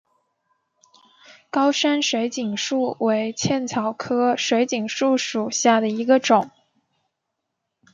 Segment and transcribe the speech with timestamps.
[1.51, 6.49] 高山水锦树为茜草科水锦树属下的一个种。